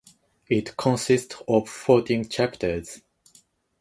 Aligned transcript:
It 0.49 0.75
consists 0.77 1.35
of 1.47 1.69
fourteen 1.69 2.27
chapters. 2.27 3.03